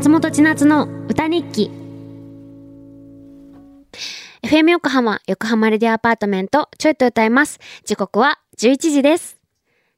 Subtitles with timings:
[0.00, 1.72] ち夏の歌日記
[4.44, 9.38] FM 横浜横浜レディアアパートメントちょいと歌います時刻は11時です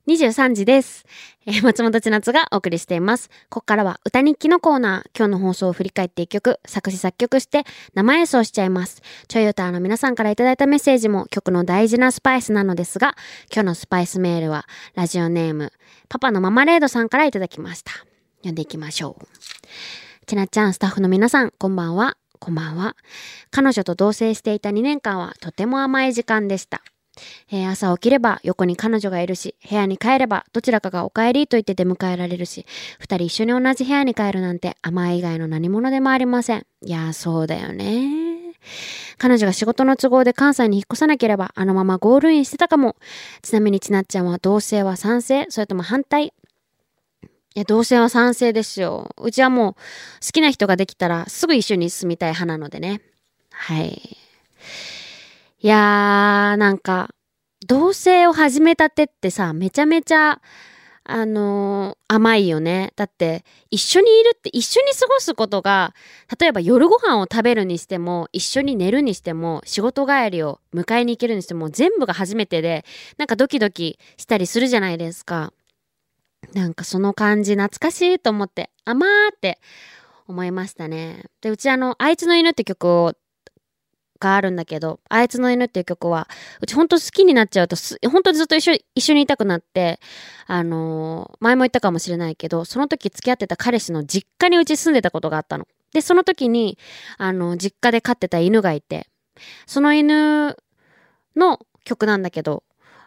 [0.08, 1.04] 23時です。
[1.46, 3.28] えー松本千夏がお送りしています。
[3.48, 5.10] ここからは歌日記のコーナー。
[5.16, 7.64] 今日の放送を振り返って一曲、作詞作曲して
[7.94, 9.02] 生演奏しちゃいます。
[9.28, 13.14] ちょい歌の皆さんからいただいたメッセージも曲の大事なスパイスなのですが、
[13.52, 15.72] 今日のスパイスメールはラジオネーム、
[16.08, 18.09] パパのママレードさんからいただきました。
[18.40, 19.26] 読んでいきましょう。
[20.26, 22.16] ちなちゃん、スタッフの皆さん、こんばんは。
[22.38, 22.96] こんばんは。
[23.50, 26.82] 彼女と同棲していた2年間はとても甘い時間でした。
[27.50, 32.64] えー朝起きれば横に彼女がいるし、部屋に帰ればどちらかがお帰りと言って出迎えられるし、
[32.98, 36.66] 二人一緒に同じ部屋に帰るなんて甘い以外の何者でもありません。
[36.82, 38.54] いや、そうだよね。
[39.18, 42.96] 彼女が仕事の都合で関西に引っ越さなければ、あのままゴールインしてたかも。
[43.42, 46.32] ちなみにちなっちゃんは同棲は賛成それとも反対？
[47.54, 49.10] いや、同棲は賛成ですよ。
[49.18, 49.80] うちはもう好
[50.34, 53.00] きな人ができたらすぐ一緒に住みたい派なのでね。
[53.50, 54.16] はい。
[55.62, 57.10] いやー、なんか、
[57.66, 60.40] 同棲を始めたてってさ、めちゃめちゃ、
[61.04, 62.92] あのー甘いよね。
[62.96, 65.94] だって、一緒にいるって、一緒に過ごすことが、
[66.40, 72.84] 例えば夜ご飯を食べるにしても、一緒に寝るにしても、仕事帰りを迎えに行けるにしても、全部が初めてで、
[73.18, 75.52] なんかドキドキしたりするじゃないですか。
[76.54, 79.60] なんかその感じ懐かしいと思って、甘ーって
[80.26, 81.24] 思いましたね。
[81.40, 83.14] で、うちあの、あいつの犬って曲を
[84.20, 86.28] があるんだけど、あいつの犬っていう曲は、
[86.60, 87.76] うちほんと好きになっちゃうと、
[88.08, 89.98] ほんとずっと一緒一緒にいたくなって、
[90.46, 95.66] あのー前も言ったかもしれないけど、その時付き合ってた彼氏の実家にうち住んでたことがあったの。
[95.92, 96.78] で、その時に、
[97.18, 99.08] あの、実家で飼ってた犬がいて、
[99.66, 100.56] その犬
[101.34, 102.62] の曲なんだけど、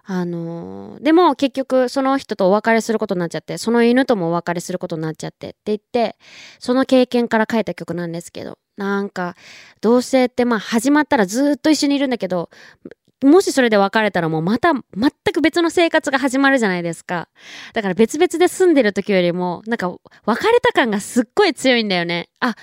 [0.05, 6.17] あのーでも結局その人とお別れすることになっちゃって、その犬ともお別れすることになっちゃってって言って、
[6.59, 9.35] その経験から書いた曲なんですけど、なんか、
[9.81, 12.49] 同棲ってまあ始まったらずっと一緒にいるんだけど、
[13.23, 14.83] もしそれで別れたらもうまた全
[15.31, 17.29] く別の生活が始まるじゃないですか。
[17.73, 19.95] だから別々で住んでる時よりも、なんか
[20.25, 22.29] 別れた感がすっごい強いんだよね。
[22.41, 22.55] あ、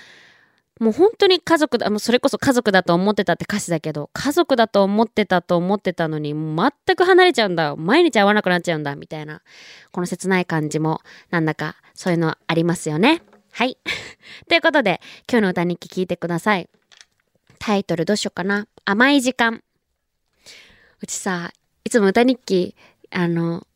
[0.81, 7.75] もう本当に家族だ、もうそれこそ家族だと思ってたって歌詞だけど、家族だと思ってたと思ってたのに、全く離れちゃうんだ。
[7.75, 8.95] 毎日会わなくなっちゃうんだ。
[8.95, 9.43] みたいな。
[9.91, 13.21] この切ない感じも、なんだかそういうのありますよね。
[13.51, 13.77] はい。
[14.49, 16.67] ということで、今日の歌日記聞いてください。
[17.59, 18.67] タイトルどうしようかな。
[18.83, 19.61] 甘い時間。
[20.99, 21.53] うちさ、
[21.83, 22.75] いつも歌日記、
[23.11, 23.67] あの、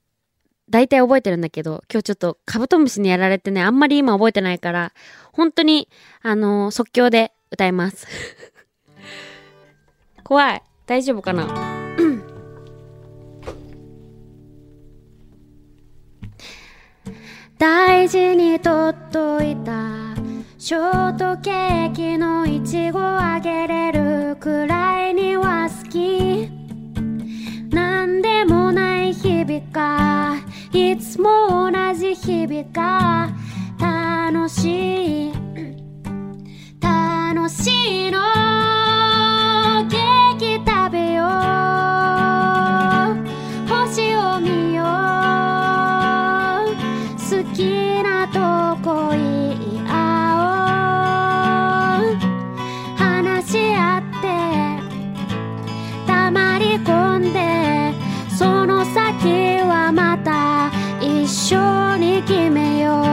[0.70, 4.94] 大体覚えてるんだけど、今日ちょっとカブトムシにやられてね、あんまり今覚えてないから、
[5.31, 5.88] 本当に、
[6.22, 8.08] あの、即興で歌います。
[10.24, 10.64] 怖い。
[10.88, 11.48] 大丈夫かな？
[17.58, 20.16] 大事にとっといた
[20.58, 22.02] ショートケーキ
[53.74, 54.28] 合って
[56.08, 57.94] 黙り込んで
[58.38, 60.72] その先はまた
[61.02, 63.06] 一緒に決めよう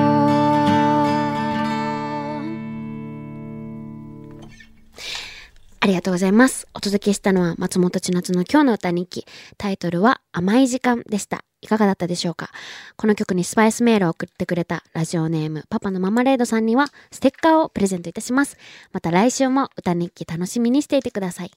[5.81, 6.69] ありがとうございます。
[6.75, 9.27] お届けしたのは松本千夏の今日の歌日記。
[9.59, 11.45] タイトルは甘い時間でした。
[11.63, 12.51] いかがだったでしょうか？
[12.97, 18.59] この曲にスパイスメールを送ってくれたラジオネームパパのママレードさんにはステッカーをプレゼントいたします。
[18.93, 21.51] また来週も歌日記楽しみにしていてください。